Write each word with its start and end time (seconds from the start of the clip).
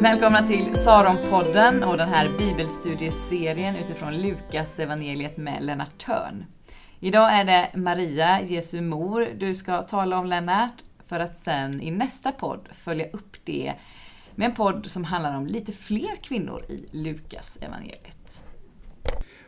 Välkomna 0.00 0.46
till 0.46 0.74
Saronpodden 0.74 1.82
och 1.82 1.96
den 1.96 2.08
här 2.08 2.38
bibelstudieserien 2.38 3.76
utifrån 3.76 4.16
Lukas 4.16 4.78
evangeliet 4.78 5.36
med 5.36 5.62
Lennart 5.62 5.98
Törn. 5.98 6.44
Idag 7.00 7.32
är 7.32 7.44
det 7.44 7.70
Maria, 7.74 8.42
Jesu 8.42 8.80
mor, 8.80 9.28
du 9.38 9.54
ska 9.54 9.82
tala 9.82 10.18
om 10.18 10.26
Lennart, 10.26 10.82
för 11.06 11.20
att 11.20 11.38
sen 11.38 11.82
i 11.82 11.90
nästa 11.90 12.32
podd 12.32 12.68
följa 12.84 13.10
upp 13.10 13.36
det 13.44 13.74
med 14.34 14.46
en 14.46 14.54
podd 14.54 14.90
som 14.90 15.04
handlar 15.04 15.36
om 15.36 15.46
lite 15.46 15.72
fler 15.72 16.16
kvinnor 16.22 16.64
i 16.68 16.88
Lukas 16.96 17.58
evangeliet. 17.62 18.42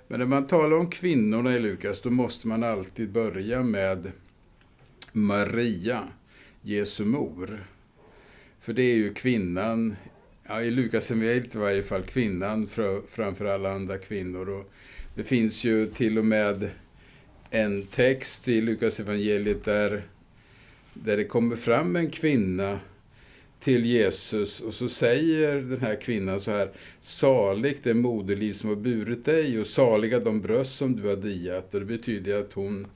Men 0.08 0.18
när 0.18 0.26
man 0.26 0.46
talar 0.46 0.76
om 0.76 0.90
kvinnorna 0.90 1.52
i 1.52 1.58
Lukas, 1.58 2.00
då 2.00 2.10
måste 2.10 2.48
man 2.48 2.64
alltid 2.64 3.12
börja 3.12 3.62
med 3.62 4.12
Maria, 5.12 6.00
Jesu 6.62 7.04
mor. 7.04 7.66
För 8.58 8.72
det 8.72 8.82
är 8.82 8.96
ju 8.96 9.14
kvinnan, 9.14 9.96
ja, 10.50 10.62
i 10.62 10.70
Lukas 10.70 11.10
evangeliet 11.10 11.54
i 11.54 11.58
varje 11.58 11.82
fall, 11.82 12.02
kvinnan 12.02 12.68
framför 13.06 13.44
alla 13.44 13.72
andra 13.72 13.98
kvinnor. 13.98 14.48
Och 14.48 14.72
det 15.14 15.24
finns 15.24 15.64
ju 15.64 15.86
till 15.86 16.18
och 16.18 16.24
med 16.24 16.70
en 17.50 17.82
text 17.82 18.48
i 18.48 18.60
Lukas 18.60 19.00
evangeliet 19.00 19.64
där, 19.64 20.02
där 20.94 21.16
det 21.16 21.24
kommer 21.24 21.56
fram 21.56 21.96
en 21.96 22.10
kvinna 22.10 22.78
till 23.60 23.86
Jesus 23.86 24.60
och 24.60 24.74
så 24.74 24.88
säger 24.88 25.54
den 25.54 25.80
här 25.80 26.00
kvinnan 26.00 26.40
så 26.40 26.50
här 26.50 26.70
Saligt 27.00 27.84
det 27.84 27.94
moderliv 27.94 28.52
som 28.52 28.68
har 28.68 28.76
burit 28.76 29.24
dig 29.24 29.60
och 29.60 29.66
saliga 29.66 30.20
de 30.20 30.40
bröst 30.40 30.76
som 30.76 30.96
du 30.96 31.08
har 31.08 31.16
diat. 31.16 31.74
Och 31.74 31.80
det 31.80 31.86
betyder 31.86 32.40
att 32.40 32.52
hon 32.52 32.86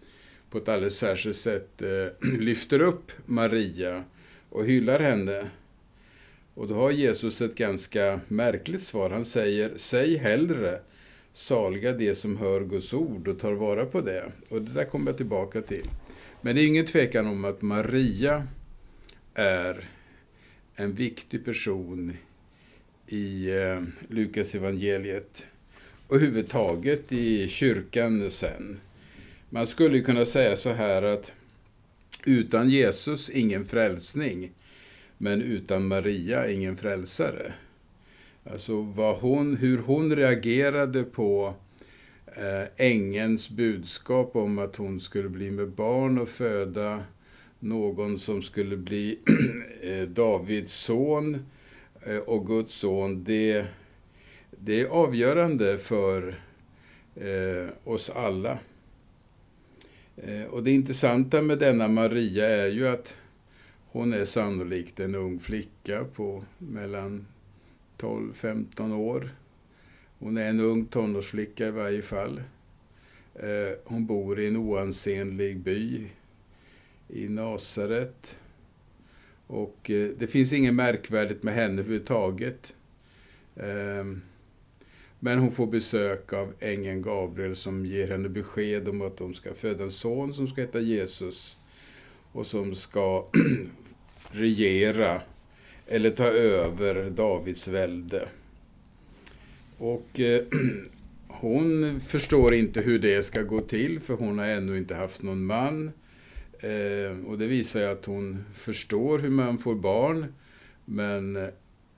på 0.50 0.58
ett 0.58 0.68
alldeles 0.68 0.96
särskilt 0.96 1.36
sätt 1.36 1.82
eh, 1.82 2.28
lyfter 2.38 2.80
upp 2.80 3.12
Maria 3.26 4.04
och 4.50 4.64
hyllar 4.64 4.98
henne. 4.98 5.44
Och 6.54 6.68
då 6.68 6.74
har 6.74 6.90
Jesus 6.90 7.40
ett 7.40 7.54
ganska 7.54 8.20
märkligt 8.28 8.82
svar. 8.82 9.10
Han 9.10 9.24
säger 9.24 9.72
Säg 9.76 10.16
hellre 10.16 10.80
saliga 11.32 11.92
det 11.92 12.14
som 12.14 12.36
hör 12.36 12.60
Guds 12.60 12.92
ord 12.92 13.28
och 13.28 13.38
tar 13.38 13.52
vara 13.52 13.86
på 13.86 14.00
det. 14.00 14.32
Och 14.48 14.62
det 14.62 14.72
där 14.72 14.84
kommer 14.84 15.06
jag 15.06 15.16
tillbaka 15.16 15.62
till. 15.62 15.90
Men 16.40 16.54
det 16.56 16.62
är 16.62 16.66
ingen 16.66 16.86
tvekan 16.86 17.26
om 17.26 17.44
att 17.44 17.62
Maria 17.62 18.46
är 19.34 19.84
en 20.76 20.94
viktig 20.94 21.44
person 21.44 22.16
i 23.06 23.50
eh, 23.50 23.82
Lukas 24.08 24.54
evangeliet 24.54 25.46
och 26.06 26.16
överhuvudtaget 26.16 27.12
i 27.12 27.48
kyrkan 27.48 28.30
sen. 28.30 28.80
Man 29.50 29.66
skulle 29.66 30.00
kunna 30.00 30.24
säga 30.24 30.56
så 30.56 30.72
här 30.72 31.02
att 31.02 31.32
utan 32.24 32.70
Jesus 32.70 33.30
ingen 33.30 33.66
frälsning, 33.66 34.52
men 35.24 35.42
utan 35.42 35.86
Maria 35.86 36.50
ingen 36.50 36.76
frälsare. 36.76 37.52
Alltså 38.50 38.80
vad 38.80 39.16
hon, 39.16 39.56
hur 39.56 39.78
hon 39.78 40.16
reagerade 40.16 41.02
på 41.04 41.54
eh, 42.26 42.86
ängens 42.86 43.50
budskap 43.50 44.36
om 44.36 44.58
att 44.58 44.76
hon 44.76 45.00
skulle 45.00 45.28
bli 45.28 45.50
med 45.50 45.68
barn 45.68 46.18
och 46.18 46.28
föda 46.28 47.02
någon 47.58 48.18
som 48.18 48.42
skulle 48.42 48.76
bli 48.76 49.18
eh, 49.82 50.08
Davids 50.08 50.72
son 50.72 51.46
eh, 52.02 52.16
och 52.18 52.46
Guds 52.46 52.74
son, 52.74 53.24
det, 53.24 53.66
det 54.50 54.80
är 54.80 54.86
avgörande 54.86 55.78
för 55.78 56.34
eh, 57.14 57.68
oss 57.84 58.10
alla. 58.10 58.58
Eh, 60.16 60.44
och 60.44 60.62
det 60.62 60.70
intressanta 60.70 61.42
med 61.42 61.58
denna 61.58 61.88
Maria 61.88 62.48
är 62.48 62.68
ju 62.68 62.88
att 62.88 63.16
hon 63.94 64.12
är 64.12 64.24
sannolikt 64.24 65.00
en 65.00 65.14
ung 65.14 65.38
flicka 65.38 66.04
på 66.04 66.44
mellan 66.58 67.26
12-15 67.98 68.94
år. 68.96 69.28
Hon 70.18 70.36
är 70.36 70.48
en 70.48 70.60
ung 70.60 70.86
tonårsflicka 70.86 71.68
i 71.68 71.70
varje 71.70 72.02
fall. 72.02 72.42
Eh, 73.34 73.78
hon 73.84 74.06
bor 74.06 74.40
i 74.40 74.46
en 74.46 74.56
oansenlig 74.56 75.58
by 75.58 76.08
i 77.08 77.28
Nasaret. 77.28 78.38
Och 79.46 79.90
eh, 79.90 80.10
det 80.18 80.26
finns 80.26 80.52
inget 80.52 80.74
märkvärdigt 80.74 81.42
med 81.42 81.54
henne 81.54 81.80
överhuvudtaget. 81.80 82.74
Ehm, 83.56 84.22
men 85.20 85.38
hon 85.38 85.50
får 85.50 85.66
besök 85.66 86.32
av 86.32 86.52
ängeln 86.60 87.02
Gabriel 87.02 87.56
som 87.56 87.86
ger 87.86 88.08
henne 88.08 88.28
besked 88.28 88.88
om 88.88 89.02
att 89.02 89.16
de 89.16 89.34
ska 89.34 89.54
föda 89.54 89.84
en 89.84 89.90
son 89.90 90.34
som 90.34 90.48
ska 90.48 90.60
heta 90.60 90.80
Jesus 90.80 91.58
och 92.34 92.46
som 92.46 92.74
ska 92.74 93.26
regera 94.34 95.20
eller 95.86 96.10
ta 96.10 96.26
över 96.26 97.10
Davids 97.10 97.68
välde. 97.68 98.28
Och 99.78 100.20
eh, 100.20 100.42
hon 101.28 102.00
förstår 102.00 102.54
inte 102.54 102.80
hur 102.80 102.98
det 102.98 103.22
ska 103.22 103.42
gå 103.42 103.60
till 103.60 104.00
för 104.00 104.14
hon 104.14 104.38
har 104.38 104.46
ännu 104.46 104.78
inte 104.78 104.94
haft 104.94 105.22
någon 105.22 105.46
man. 105.46 105.92
Eh, 106.58 107.26
och 107.26 107.38
det 107.38 107.46
visar 107.46 107.80
ju 107.80 107.86
att 107.86 108.04
hon 108.04 108.44
förstår 108.54 109.18
hur 109.18 109.30
man 109.30 109.58
får 109.58 109.74
barn, 109.74 110.26
men 110.84 111.36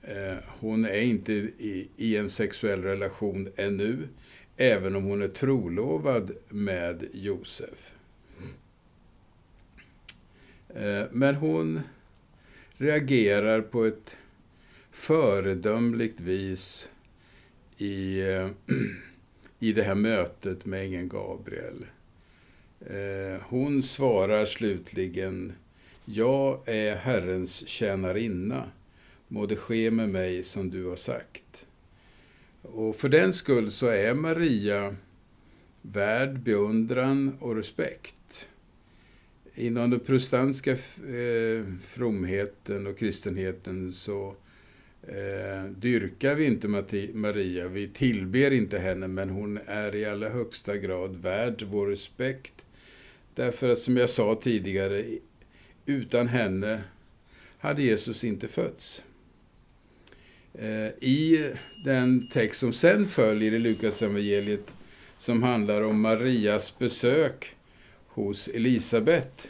eh, 0.01 0.37
hon 0.59 0.85
är 0.85 1.01
inte 1.01 1.33
i, 1.33 1.89
i, 1.97 2.17
en 2.17 2.29
sexuell 2.29 2.81
relation 2.81 3.49
ännu, 3.55 4.07
även 4.57 4.95
om 4.95 5.03
hon 5.03 5.21
är 5.21 5.27
trolovad 5.27 6.31
med 6.49 7.07
Josef. 7.13 7.91
Eh, 10.75 11.03
men 11.11 11.35
hon 11.35 11.81
reagerar 12.77 13.61
på 13.61 13.85
ett 13.85 14.17
föredömligt 14.91 16.21
vis 16.21 16.89
i, 17.77 18.19
eh, 18.19 18.49
i 19.59 19.73
det 19.73 19.83
här 19.83 19.95
mötet 19.95 20.65
med 20.65 20.85
ängeln 20.85 21.09
Gabriel. 21.09 21.85
Eh, 22.79 23.41
hon 23.41 23.83
svarar 23.83 24.45
slutligen 24.45 25.53
Jag 26.05 26.69
är 26.69 26.95
Herrens 26.95 27.67
tjänarinna. 27.67 28.71
Må 29.27 29.45
det 29.45 29.55
ske 29.55 29.91
med 29.91 30.09
mig 30.09 30.43
som 30.43 30.69
du 30.69 30.85
har 30.85 30.95
sagt. 30.95 31.67
Och 32.61 32.95
för 32.95 33.09
den 33.09 33.33
skull 33.33 33.71
så 33.71 33.87
är 33.87 34.13
Maria 34.13 34.95
värd 35.81 36.39
beundran 36.39 37.37
och 37.39 37.55
respekt. 37.55 38.47
Inom 39.57 39.89
den 39.89 39.99
protestantiska 39.99 40.71
eh, 40.71 41.63
fromheten 41.81 42.87
och 42.87 42.97
kristenheten 42.97 43.93
så 43.93 44.35
eh, 45.07 45.71
dyrkar 45.71 46.35
vi 46.35 46.45
inte 46.45 46.67
Maria, 47.13 47.67
vi 47.67 47.87
tillber 47.87 48.51
inte 48.51 48.79
henne, 48.79 49.07
men 49.07 49.29
hon 49.29 49.59
är 49.65 49.95
i 49.95 50.05
allra 50.05 50.29
högsta 50.29 50.77
grad 50.77 51.15
värd 51.15 51.63
vår 51.69 51.87
respekt 51.87 52.63
Därför 53.37 53.69
att 53.69 53.77
som 53.77 53.97
jag 53.97 54.09
sa 54.09 54.35
tidigare, 54.35 55.05
utan 55.85 56.27
henne 56.27 56.81
hade 57.57 57.81
Jesus 57.81 58.23
inte 58.23 58.47
fötts. 58.47 59.03
Eh, 60.53 60.87
I 60.87 61.51
den 61.85 62.27
text 62.27 62.59
som 62.59 62.73
sen 62.73 63.07
följer 63.07 63.53
i 63.53 63.59
Lukas 63.59 64.01
evangeliet 64.01 64.75
som 65.17 65.43
handlar 65.43 65.81
om 65.81 66.01
Marias 66.01 66.79
besök 66.79 67.55
hos 68.17 68.47
Elisabet 68.47 69.49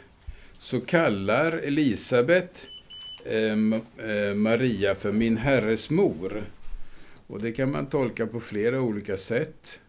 så 0.58 0.80
kallar 0.80 1.52
Elisabet 1.52 2.66
ehm, 3.26 3.72
eh, 3.72 4.34
Maria 4.34 4.94
för 4.94 5.12
min 5.12 5.36
herres 5.36 5.90
mor. 5.90 6.44
Och 7.26 7.42
det 7.42 7.52
kan 7.52 7.70
man 7.70 7.86
tolka 7.86 8.26
på 8.26 8.40
flera 8.40 8.80
olika 8.80 9.16
sätt. 9.16 9.80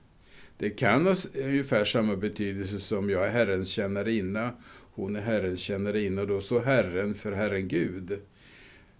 Det 0.57 0.69
kan 0.69 1.05
ha 1.05 1.15
ungefär 1.35 1.85
samma 1.85 2.15
betydelse 2.15 2.79
som 2.79 3.09
jag 3.09 3.25
är 3.25 3.29
Herrens 3.29 3.69
tjänarinna, 3.69 4.51
hon 4.91 5.15
är 5.15 5.21
Herrens 5.21 5.59
tjänarinna 5.59 6.21
och 6.21 6.27
då 6.27 6.41
så 6.41 6.59
Herren 6.59 7.13
för 7.13 7.31
Herren 7.31 7.67
Gud. 7.67 8.19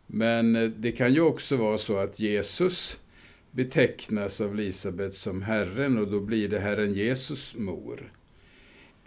Men 0.08 0.56
eh, 0.56 0.70
det 0.70 0.92
kan 0.92 1.14
ju 1.14 1.22
också 1.22 1.58
vara 1.58 1.78
så 1.78 1.98
att 1.98 2.20
Jesus 2.20 3.00
betecknas 3.52 4.42
av 4.42 4.54
Elisabet 4.54 5.14
som 5.14 5.42
Herren 5.42 5.98
och 5.98 6.12
då 6.12 6.20
blir 6.20 6.50
det 6.50 6.60
Herren 6.60 6.94
Jesus 6.94 7.56
mor. 7.56 8.12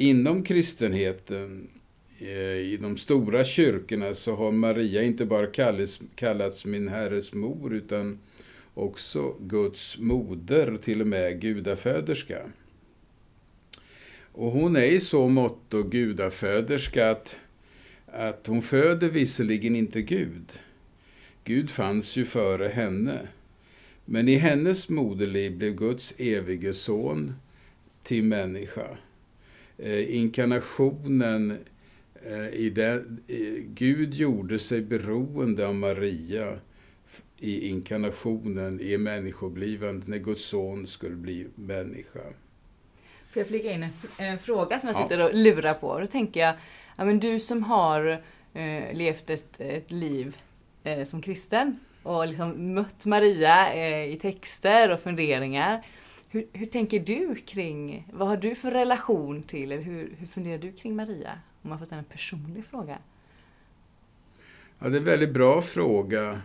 Inom 0.03 0.43
kristenheten, 0.43 1.69
eh, 2.21 2.57
i 2.57 2.79
de 2.81 2.97
stora 2.97 3.45
kyrkorna, 3.45 4.15
så 4.15 4.37
har 4.37 4.53
Maria 4.53 5.03
inte 5.03 5.27
bara 5.27 5.47
kallats, 5.47 6.01
kallats 6.15 6.65
min 6.65 6.89
Herres 6.89 7.33
mor 7.33 7.75
utan 7.75 8.19
också 8.75 9.37
Guds 9.41 9.99
moder, 9.99 10.77
till 10.77 11.01
och 11.01 11.07
med 11.07 11.41
gudaföderska. 11.41 12.43
Och 14.33 14.51
hon 14.51 14.77
är 14.77 14.85
i 14.85 15.01
så 15.01 15.29
mått 15.29 15.75
och 15.75 15.93
gudaföderska 15.93 17.11
att, 17.11 17.37
att 18.07 18.47
hon 18.47 18.63
föder 18.63 19.09
visserligen 19.09 19.77
inte 19.77 20.03
Gud. 20.03 20.53
Gud 21.45 21.71
fanns 21.71 22.17
ju 22.17 22.25
före 22.25 22.69
henne. 22.69 23.29
Men 24.05 24.29
i 24.29 24.35
hennes 24.35 24.89
moderliv 24.89 25.57
blev 25.57 25.75
Guds 25.75 26.15
evige 26.19 26.75
son 26.75 27.35
till 28.03 28.25
människa. 28.25 28.99
Eh, 29.85 30.17
inkarnationen 30.17 31.59
eh, 32.27 32.47
i 32.47 32.73
eh, 32.77 32.99
Gud 33.67 34.15
gjorde 34.15 34.59
sig 34.59 34.83
beroende 34.83 35.67
av 35.69 35.75
Maria 35.75 36.59
i 37.39 37.69
inkarnationen, 37.69 38.81
i 38.81 38.97
människoblivandet, 38.97 40.09
när 40.09 40.19
Guds 40.19 40.45
son 40.45 40.87
skulle 40.87 41.17
bli 41.17 41.47
människa. 41.55 42.21
Får 43.33 43.41
jag 43.41 43.47
flika 43.47 43.73
in 43.73 43.83
en, 43.83 43.91
en 44.17 44.39
fråga 44.39 44.81
som 44.81 44.89
jag 44.89 45.03
sitter 45.03 45.19
ja. 45.19 45.25
och 45.25 45.35
lurar 45.35 45.75
på? 45.75 46.01
Då 46.01 46.07
tänker 46.07 46.41
jag, 46.41 46.55
ja, 46.97 47.05
men 47.05 47.21
du 47.21 47.41
som 47.41 47.63
har 47.63 48.23
eh, 48.55 48.93
levt 48.93 49.31
ett, 49.31 49.61
ett 49.61 49.91
liv 49.91 50.37
eh, 50.85 51.05
som 51.05 51.23
kristen 51.23 51.79
och 52.03 52.27
liksom 52.27 52.75
mött 52.75 53.07
Maria 53.07 53.73
eh, 53.73 54.15
i 54.15 54.19
texter 54.23 54.93
och 54.93 55.01
funderingar. 55.01 55.83
Hur, 56.33 56.47
hur, 56.53 56.67
tänker 56.67 57.01
du 57.01 57.35
kring, 57.35 58.09
vad 58.13 58.29
har 58.29 58.37
du 58.37 58.55
för 58.55 58.71
relation 58.71 59.43
till, 59.43 59.73
eller 59.73 59.83
hur, 59.83 60.15
hur 60.19 60.27
funderar 60.27 60.59
du 60.59 60.73
kring 60.73 60.97
Maria? 60.97 61.39
Om 61.63 61.71
man 61.71 61.79
får 61.79 61.87
ställa 61.87 61.99
en 61.99 62.05
personlig 62.05 62.67
fråga. 62.67 62.99
Ja, 64.79 64.89
det 64.89 64.97
är 64.97 64.99
en 64.99 65.05
väldigt 65.05 65.33
bra 65.33 65.63
fråga. 65.63 66.41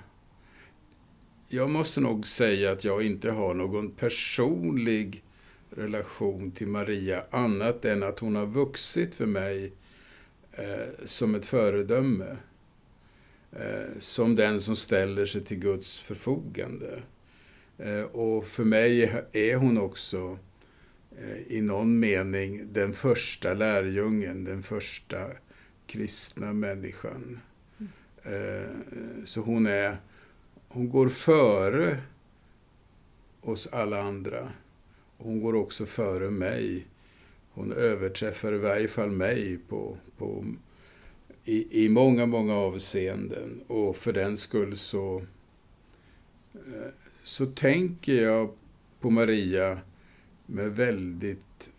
Jag 1.48 1.70
måste 1.70 2.02
nog 2.02 2.28
säga 2.28 2.72
att 2.72 2.84
jag 2.84 3.06
inte 3.06 3.32
har 3.32 3.54
någon 3.54 3.92
personlig 3.92 5.24
relation 5.70 6.52
till 6.52 6.68
Maria 6.68 7.24
annat 7.32 7.86
än 7.86 8.04
att 8.04 8.20
hon 8.20 8.36
har 8.36 8.46
vuxit 8.46 9.16
för 9.16 9.26
mig 9.26 9.72
eh, 10.52 11.06
som 11.06 11.36
ett 11.36 11.46
föredöme. 11.46 12.38
Eh, 13.52 14.00
som 14.00 14.36
den 14.36 14.62
som 14.62 14.76
ställer 14.76 15.26
sig 15.26 15.46
till 15.46 15.60
Guds 15.60 16.00
förfogande. 16.00 17.02
Eh, 17.78 18.02
och 18.02 18.46
för 18.46 18.64
mig 18.64 19.14
är 19.32 19.56
hon 19.56 19.78
också 19.78 20.38
eh, 21.18 21.58
i 21.58 21.62
någon 21.62 22.00
mening 22.00 22.74
den 22.74 22.94
första 22.94 23.54
lärjungen, 23.54 24.44
den 24.44 24.64
första 24.64 25.28
kristna 25.88 26.54
människan. 26.54 27.40
Mm. 27.80 27.90
Så 29.26 29.42
hon 29.42 29.66
är, 29.66 29.98
hon 30.68 30.90
går 30.90 31.10
före 31.10 31.98
oss 33.42 33.68
alla 33.68 34.02
andra. 34.02 34.52
Hon 35.18 35.42
går 35.42 35.56
också 35.56 35.86
före 35.86 36.30
mig. 36.30 36.88
Hon 37.52 37.72
överträffar 37.72 38.54
i 38.54 38.58
varje 38.58 38.88
fall 38.88 39.12
mig 39.12 39.60
på, 39.70 39.98
på, 40.18 40.46
i, 41.44 41.86
i 41.86 41.90
många, 41.90 42.26
många 42.26 42.56
avseenden. 42.56 43.62
Och 43.68 43.96
för 43.98 44.14
den 44.14 44.38
skull 44.38 44.78
så, 44.78 45.26
så 47.28 47.46
tänker 47.46 48.14
jag 48.14 48.54
på 49.00 49.10
Maria 49.10 49.80
med 50.46 50.76
väldigt, 50.76 51.70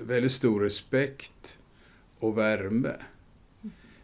väldigt 0.00 0.32
stor 0.32 0.60
respekt 0.60 1.58
och 2.18 2.38
värme. 2.38 2.96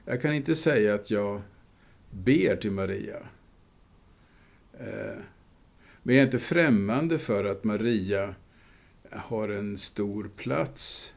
Jag 0.05 0.23
kan 0.23 0.35
inte 0.35 0.57
säga 0.57 0.95
att 0.95 1.11
jag 1.11 1.43
ber 2.11 2.57
till 2.57 2.71
Maria. 2.71 3.17
Eh, 4.79 5.19
men 6.03 6.15
jag 6.15 6.23
är 6.23 6.27
inte 6.27 6.39
främmande 6.39 7.19
för 7.19 7.45
att 7.45 7.65
Maria 7.65 8.35
har 9.11 9.49
en 9.49 9.79
stor 9.79 10.31
plats 10.37 11.15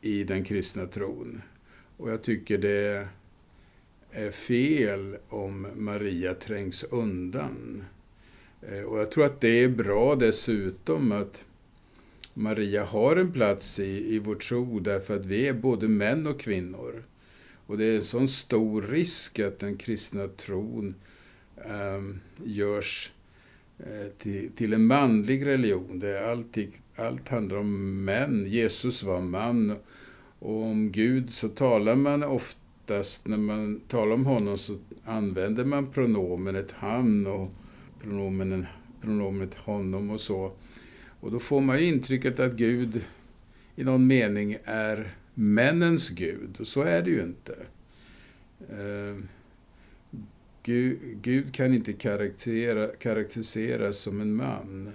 i 0.00 0.24
den 0.24 0.44
kristna 0.44 0.86
tron. 0.86 1.42
Och 1.96 2.10
jag 2.10 2.22
tycker 2.22 2.58
det 2.58 3.08
är 4.12 4.30
fel 4.30 5.16
om 5.28 5.66
Maria 5.74 6.34
trängs 6.34 6.84
undan. 6.84 7.84
Eh, 8.62 8.82
och 8.82 8.98
jag 8.98 9.10
tror 9.10 9.24
att 9.24 9.40
det 9.40 9.64
är 9.64 9.68
bra 9.68 10.14
dessutom 10.14 11.12
att 11.12 11.44
Maria 12.34 12.84
har 12.84 13.16
en 13.16 13.32
plats 13.32 13.78
i, 13.78 14.14
i 14.14 14.18
vår 14.18 14.34
tro 14.34 14.80
därför 14.80 15.16
att 15.16 15.26
vi 15.26 15.48
är 15.48 15.54
både 15.54 15.88
män 15.88 16.26
och 16.26 16.40
kvinnor. 16.40 17.04
Och 17.66 17.78
det 17.78 17.84
är 17.84 17.96
en 17.96 18.02
sån 18.02 18.28
stor 18.28 18.82
risk 18.82 19.38
att 19.38 19.58
den 19.58 19.76
kristna 19.76 20.28
tron 20.28 20.94
eh, 21.56 22.14
görs 22.44 23.12
Eh, 23.86 24.08
till, 24.18 24.50
till 24.56 24.72
en 24.72 24.86
manlig 24.86 25.46
religion 25.46 25.98
där 25.98 26.22
alltid, 26.22 26.72
allt 26.96 27.28
handlar 27.28 27.56
om 27.56 28.04
män. 28.04 28.46
Jesus 28.48 29.02
var 29.02 29.20
man. 29.20 29.76
Och 30.38 30.62
om 30.62 30.92
Gud 30.92 31.30
så 31.30 31.48
talar 31.48 31.96
man 31.96 32.22
ofta 32.22 32.59
oftast, 32.90 33.26
när 33.28 33.36
man 33.36 33.80
talar 33.88 34.12
om 34.12 34.26
honom 34.26 34.58
så 34.58 34.76
använder 35.04 35.64
man 35.64 35.90
pronomenet 35.90 36.72
han 36.72 37.26
och 37.26 37.50
pronomenet, 38.02 38.64
pronomenet 39.00 39.54
honom 39.54 40.10
och 40.10 40.20
så. 40.20 40.52
Och 41.20 41.30
då 41.30 41.38
får 41.38 41.60
man 41.60 41.78
ju 41.78 41.84
intrycket 41.84 42.40
att 42.40 42.52
Gud 42.52 43.04
i 43.76 43.84
någon 43.84 44.06
mening 44.06 44.56
är 44.64 45.14
männens 45.34 46.08
Gud. 46.08 46.56
Och 46.60 46.66
så 46.66 46.82
är 46.82 47.02
det 47.02 47.10
ju 47.10 47.22
inte. 47.22 47.56
Eh, 48.68 49.16
Gud, 50.62 50.98
Gud 51.22 51.54
kan 51.54 51.74
inte 51.74 51.92
karaktäriseras 52.98 53.98
som 53.98 54.20
en 54.20 54.34
man. 54.34 54.92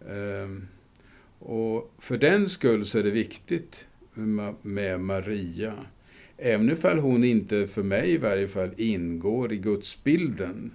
Eh, 0.00 0.48
och 1.38 1.92
för 1.98 2.18
den 2.18 2.48
skull 2.48 2.86
så 2.86 2.98
är 2.98 3.02
det 3.02 3.10
viktigt 3.10 3.86
med 4.62 5.00
Maria. 5.00 5.74
Även 6.38 6.70
ifall 6.70 6.98
hon 6.98 7.24
inte, 7.24 7.66
för 7.66 7.82
mig 7.82 8.10
i 8.10 8.18
varje 8.18 8.48
fall, 8.48 8.70
ingår 8.76 9.52
i 9.52 9.56
gudsbilden 9.56 10.72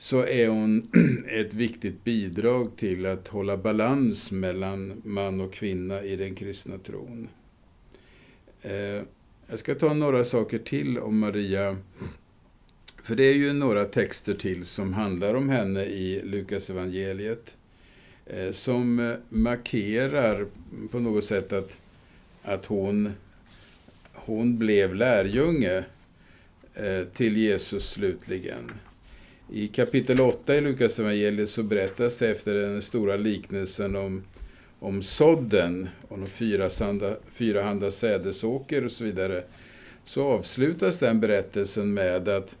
så 0.00 0.26
är 0.26 0.48
hon 0.48 0.90
ett 1.28 1.54
viktigt 1.54 2.04
bidrag 2.04 2.76
till 2.76 3.06
att 3.06 3.28
hålla 3.28 3.56
balans 3.56 4.32
mellan 4.32 5.02
man 5.04 5.40
och 5.40 5.52
kvinna 5.52 6.02
i 6.02 6.16
den 6.16 6.34
kristna 6.34 6.78
tron. 6.78 7.28
Eh, 8.62 9.02
jag 9.46 9.58
ska 9.58 9.74
ta 9.74 9.94
några 9.94 10.24
saker 10.24 10.58
till 10.58 10.98
om 10.98 11.18
Maria. 11.18 11.76
För 13.02 13.16
det 13.16 13.24
är 13.24 13.34
ju 13.34 13.52
några 13.52 13.84
texter 13.84 14.34
till 14.34 14.64
som 14.64 14.92
handlar 14.92 15.34
om 15.34 15.48
henne 15.48 15.84
i 15.84 16.22
Lukas 16.24 16.70
evangeliet 16.70 17.56
eh, 18.26 18.50
Som 18.50 19.16
markerar 19.28 20.46
på 20.90 20.98
något 20.98 21.24
sätt 21.24 21.52
att, 21.52 21.78
att 22.42 22.66
hon, 22.66 23.12
hon 24.24 24.58
blev 24.58 24.94
lärjunge 24.94 25.84
eh, 26.74 27.04
till 27.14 27.36
Jesus 27.36 27.90
slutligen. 27.90 28.72
I 29.52 29.68
kapitel 29.68 30.20
8 30.20 30.54
i 30.54 30.60
Lukas 30.60 30.98
evangeliet 30.98 31.48
så 31.48 31.62
berättas 31.62 32.18
det 32.18 32.30
efter 32.30 32.54
den 32.54 32.82
stora 32.82 33.16
liknelsen 33.16 33.96
om 33.96 34.22
om 34.80 35.02
sådden, 35.02 35.88
om 36.08 36.20
de 36.20 36.26
fyrahanda, 36.26 37.16
fyrahanda 37.32 37.90
sädesåker 37.90 38.84
och 38.84 38.92
så 38.92 39.04
vidare, 39.04 39.44
så 40.04 40.22
avslutas 40.22 40.98
den 40.98 41.20
berättelsen 41.20 41.94
med 41.94 42.28
att, 42.28 42.56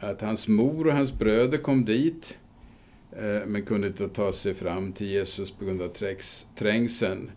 att 0.00 0.20
hans 0.20 0.48
mor 0.48 0.86
och 0.86 0.92
hans 0.92 1.12
bröder 1.12 1.58
kom 1.58 1.84
dit 1.84 2.36
eh, 3.12 3.46
men 3.46 3.62
kunde 3.62 3.86
inte 3.86 4.08
ta 4.08 4.32
sig 4.32 4.54
fram 4.54 4.92
till 4.92 5.06
Jesus 5.06 5.50
på 5.50 5.64
grund 5.64 5.82
av 5.82 5.92
trängseln. 6.58 7.30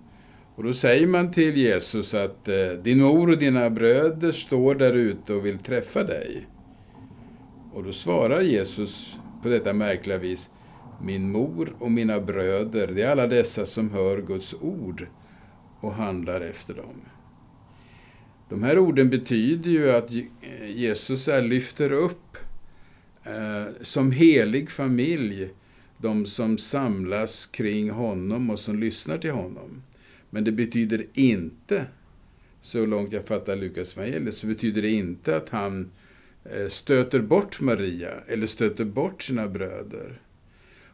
Och 0.57 0.63
då 0.63 0.73
säger 0.73 1.07
man 1.07 1.31
till 1.31 1.57
Jesus 1.57 2.13
att 2.13 2.47
eh, 2.47 2.69
din 2.83 3.01
mor 3.01 3.29
och 3.29 3.37
dina 3.37 3.69
bröder 3.69 4.31
står 4.31 4.75
där 4.75 4.93
ute 4.93 5.33
och 5.33 5.45
vill 5.45 5.57
träffa 5.57 6.03
dig. 6.03 6.47
Och 7.73 7.83
då 7.83 7.91
svarar 7.91 8.41
Jesus 8.41 9.15
på 9.43 9.49
detta 9.49 9.73
märkliga 9.73 10.17
vis 10.17 10.49
min 11.01 11.31
mor 11.31 11.73
och 11.79 11.91
mina 11.91 12.19
bröder, 12.19 12.87
det 12.87 13.01
är 13.01 13.11
alla 13.11 13.27
dessa 13.27 13.65
som 13.65 13.91
hör 13.91 14.21
Guds 14.21 14.53
ord 14.53 15.07
och 15.79 15.93
handlar 15.93 16.41
efter 16.41 16.73
dem. 16.73 17.01
De 18.49 18.63
här 18.63 18.79
orden 18.79 19.09
betyder 19.09 19.69
ju 19.69 19.91
att 19.91 20.11
Jesus 20.67 21.27
lyfter 21.27 21.91
upp 21.91 22.37
eh, 23.23 23.73
som 23.81 24.11
helig 24.11 24.69
familj 24.69 25.49
de 25.97 26.25
som 26.25 26.57
samlas 26.57 27.45
kring 27.45 27.89
honom 27.89 28.49
och 28.49 28.59
som 28.59 28.79
lyssnar 28.79 29.17
till 29.17 29.31
honom. 29.31 29.83
Men 30.29 30.43
det 30.43 30.51
betyder 30.51 31.05
inte, 31.13 31.86
så 32.62 32.86
långt 32.86 33.12
jag 33.12 33.27
fattar 33.27 33.55
Lukas 33.55 33.98
evangeliet, 33.98 34.36
så 34.36 34.48
betyder 34.48 34.81
det 34.81 34.89
inte 34.89 35.38
att 35.38 35.50
han 35.50 35.91
eh, 36.46 36.67
stöter 36.67 37.19
bort 37.19 37.62
Maria 37.62 38.12
eller 38.27 38.48
stöter 38.48 38.86
bort 38.86 39.24
sina 39.24 39.48
bröder. 39.48 40.22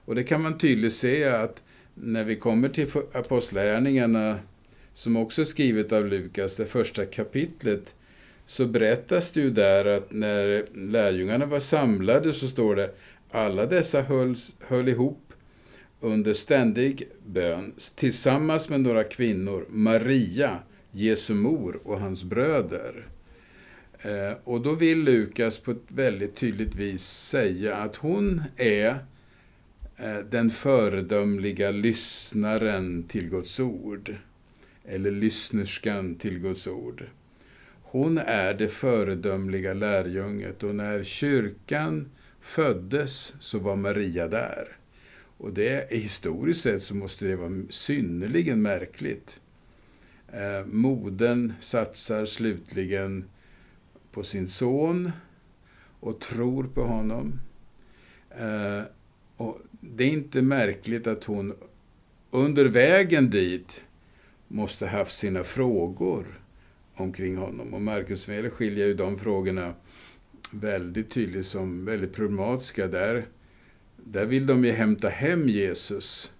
Och 0.05 0.15
det 0.15 0.23
kan 0.23 0.41
man 0.41 0.57
tydligt 0.57 0.93
se 0.93 1.23
att 1.23 1.63
när 1.95 2.23
vi 2.23 2.35
kommer 2.35 2.69
till 2.69 2.87
Apostlagärningarna, 3.13 4.39
som 4.93 5.17
också 5.17 5.41
är 5.41 5.45
skrivet 5.45 5.91
av 5.91 6.07
Lukas, 6.07 6.55
det 6.55 6.65
första 6.65 7.05
kapitlet, 7.05 7.95
så 8.45 8.65
berättas 8.65 9.31
det 9.31 9.41
ju 9.41 9.49
där 9.49 9.85
att 9.85 10.11
när 10.11 10.65
lärjungarna 10.73 11.45
var 11.45 11.59
samlade 11.59 12.33
så 12.33 12.47
står 12.47 12.75
det 12.75 12.95
alla 13.31 13.65
dessa 13.65 14.01
hölls, 14.01 14.55
höll 14.59 14.89
ihop 14.89 15.32
under 16.03 16.33
ständig 16.33 17.03
bön 17.25 17.73
tillsammans 17.95 18.69
med 18.69 18.81
några 18.81 19.03
kvinnor, 19.03 19.65
Maria, 19.69 20.59
Jesu 20.91 21.33
mor 21.33 21.79
och 21.83 21.99
hans 21.99 22.23
bröder. 22.23 23.07
Eh, 23.99 24.37
och 24.43 24.61
då 24.61 24.75
vill 24.75 25.03
Lukas 25.03 25.57
på 25.57 25.71
ett 25.71 25.83
väldigt 25.87 26.35
tydligt 26.35 26.75
vis 26.75 27.03
säga 27.03 27.75
att 27.75 27.95
hon 27.95 28.41
är 28.57 28.87
eh, 29.97 30.17
den 30.29 30.51
föredömliga 30.51 31.71
lyssnaren 31.71 33.03
till 33.03 33.29
Guds 33.29 33.59
ord. 33.59 34.15
Eller 34.85 35.11
lyssnerskan 35.11 36.15
till 36.15 36.39
Guds 36.39 36.67
ord. 36.67 37.03
hon 37.81 38.17
är 38.17 38.53
det 38.53 38.67
föredömliga 38.67 39.73
lärjunget 39.73 40.63
och 40.63 40.75
när 40.75 41.03
kyrkan 41.03 42.09
föddes 42.41 43.33
så 43.39 43.59
var 43.59 43.75
Maria 43.75 44.27
där. 44.27 44.82
Och 45.37 45.53
det, 45.53 45.91
historiskt 45.91 46.61
sett 46.61 46.81
så 46.81 46.95
måste 46.95 47.25
det 47.25 47.35
vara 47.35 47.63
synnerligen 47.69 48.61
märkligt. 48.61 49.41
Eh, 50.33 50.65
modern 50.65 51.53
satsar 51.59 52.25
slutligen 52.25 53.25
på 54.11 54.23
sin 54.23 54.47
son 54.47 55.11
och 55.99 56.19
tror 56.19 56.63
på 56.63 56.81
honom. 56.81 57.39
Eh, 58.29 58.81
och 59.37 59.59
det 59.79 60.03
är 60.03 60.11
inte 60.11 60.41
märkligt 60.41 61.07
att 61.07 61.23
hon 61.23 61.53
under 62.31 62.65
vägen 62.65 63.29
dit 63.29 63.83
måste 64.47 64.87
haft 64.87 65.17
sina 65.17 65.43
frågor 65.43 66.41
omkring 66.95 67.37
honom. 67.37 67.73
Och 67.73 67.81
Marcus 67.81 68.29
Weller 68.29 68.49
skiljer 68.49 68.87
ju 68.87 68.93
de 68.93 69.17
frågorna 69.17 69.73
väldigt 70.51 71.11
tydligt 71.11 71.45
som 71.45 71.85
väldigt 71.85 72.13
problematiska. 72.13 72.87
Där, 72.87 73.25
där 74.05 74.25
vill 74.25 74.47
de 74.47 74.65
ju 74.65 74.71
hämta 74.71 75.09
hem 75.09 75.49
Jesus. 75.49 76.33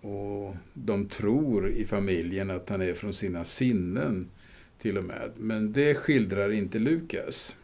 Och 0.00 0.56
de 0.74 1.06
tror 1.06 1.70
i 1.70 1.84
familjen 1.84 2.50
att 2.50 2.68
han 2.68 2.82
är 2.82 2.94
från 2.94 3.12
sina 3.12 3.44
sinnen 3.44 4.30
till 4.78 4.98
och 4.98 5.04
med. 5.04 5.30
Men 5.36 5.72
det 5.72 5.94
skildrar 5.94 6.52
inte 6.52 6.78
Lukas. 6.78 7.56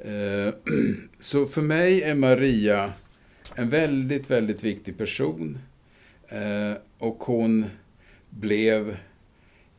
Eh, 0.00 0.54
så 1.20 1.46
för 1.46 1.62
mig 1.62 2.02
är 2.02 2.14
Maria 2.14 2.92
en 3.54 3.68
väldigt, 3.68 4.30
väldigt 4.30 4.64
viktig 4.64 4.98
person. 4.98 5.58
Eh, 6.28 6.72
och 6.98 7.24
hon 7.24 7.66
blev 8.30 8.96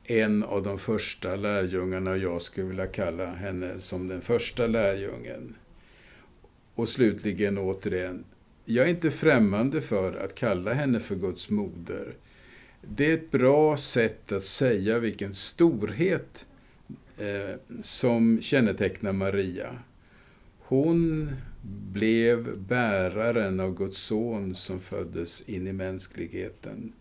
en 0.04 0.44
av 0.44 0.64
de 0.64 0.80
första 0.80 1.36
lärjungarna 1.36 2.12
och 2.12 2.18
jag 2.18 2.42
skulle 2.42 2.68
vilja 2.68 2.88
kalla 2.88 3.26
henne 3.26 3.80
som 3.80 4.08
den 4.08 4.22
första 4.22 4.68
lärjungen. 4.68 5.56
Och 6.78 6.90
slutligen 6.90 7.58
återigen, 7.58 8.24
jag 8.66 8.86
är 8.86 8.90
inte 8.90 9.12
främmande 9.12 9.82
för 9.82 10.14
att 10.14 10.36
kalla 10.36 10.74
henne 10.74 11.00
för 11.00 11.16
Guds 11.16 11.50
moder. 11.50 12.14
Det 12.82 13.06
är 13.10 13.14
ett 13.14 13.32
bra 13.32 13.78
sätt 13.78 14.32
att 14.32 14.44
säga 14.44 15.00
vilken 15.00 15.34
storhet 15.34 16.46
eh, 17.18 17.56
som 17.82 18.42
kännetecknar 18.42 19.14
Maria. 19.14 19.80
Hon 20.60 21.30
blev 21.92 22.58
bäraren 22.58 23.60
av 23.60 23.78
Guds 23.78 23.98
son 23.98 24.56
som 24.56 24.80
föddes 24.80 25.42
in 25.42 25.68
i 25.68 25.74
mänskligheten. 25.74 26.94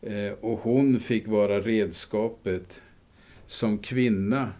Eh, 0.00 0.32
och 0.40 0.58
hon 0.58 1.00
fick 1.00 1.26
vara 1.26 1.60
redskapet 1.60 2.82
som 3.46 3.78
kvinna 3.78 4.52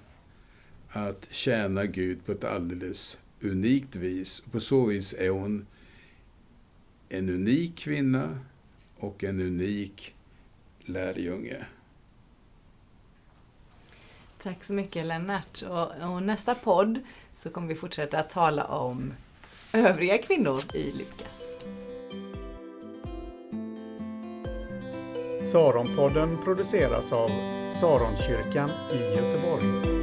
att 0.89 1.27
tjäna 1.31 1.87
Gud 1.87 2.27
på 2.27 2.33
ett 2.33 2.45
alldeles 2.45 3.19
unikt 3.41 3.97
vis. 3.97 4.43
På 4.51 4.61
så 4.61 4.87
vis 4.87 5.15
är 5.15 5.29
hon 5.29 5.67
en 7.09 7.29
unik 7.29 7.79
kvinna 7.79 8.39
och 8.97 9.25
en 9.25 9.41
unik 9.41 10.15
lärjunge. 10.81 11.67
Tack 14.43 14.65
så 14.65 14.73
mycket 14.73 15.07
Lennart. 15.07 15.63
Och, 15.63 16.11
och, 16.11 16.23
nästa 16.23 16.55
podd 16.55 17.01
så 17.35 17.51
kommer 17.51 17.69
vi 17.69 17.75
fortsätta 17.75 18.19
att 18.19 18.31
tala 18.31 18.65
om 18.65 19.13
övriga 19.73 20.19
kvinnor 20.19 20.63
i 20.75 20.93
Lukas. 20.93 21.41
Saronpodden 25.53 26.39
produceras 26.45 27.13
av 27.13 27.29
Saronkyrkan 27.81 28.71
i 28.93 29.17
Göteborg. 29.17 29.98